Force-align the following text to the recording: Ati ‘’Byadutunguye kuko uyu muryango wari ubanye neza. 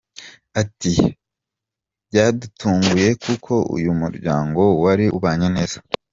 Ati 0.61 0.93
‘’Byadutunguye 2.07 3.09
kuko 3.23 3.53
uyu 3.75 3.91
muryango 4.01 4.61
wari 4.83 5.05
ubanye 5.17 5.47
neza. 5.57 5.77